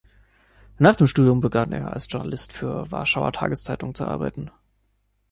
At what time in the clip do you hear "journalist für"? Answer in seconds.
2.11-2.89